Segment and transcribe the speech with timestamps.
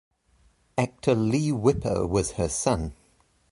[0.79, 2.95] Actor Leigh Whipper was her son.